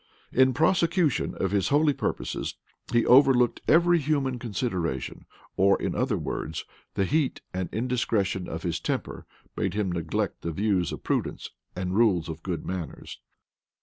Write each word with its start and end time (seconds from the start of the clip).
In 0.31 0.55
prosecution 0.55 1.35
of 1.35 1.51
his 1.51 1.67
holy 1.67 1.93
purposes, 1.93 2.55
he 2.91 3.05
overlooked 3.05 3.61
every 3.67 3.99
human 3.99 4.39
consideration; 4.39 5.25
or, 5.55 5.79
in 5.79 5.93
other 5.93 6.17
words, 6.17 6.65
the 6.95 7.05
heat 7.05 7.41
and 7.53 7.69
indiscretion 7.71 8.47
of 8.49 8.63
his 8.63 8.79
temper 8.79 9.27
made 9.55 9.75
him 9.75 9.91
neglect 9.91 10.41
the 10.41 10.51
views 10.51 10.91
of 10.91 11.03
prudence 11.03 11.51
and 11.75 11.95
rules 11.95 12.29
of 12.29 12.41
good 12.41 12.65
manners. 12.65 13.19